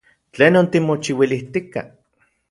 ¿Tlenon 0.35 0.69
timochiuilijtika? 0.71 1.79